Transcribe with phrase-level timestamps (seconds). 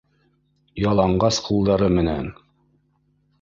[0.83, 2.33] Яланғас ҡулдары менән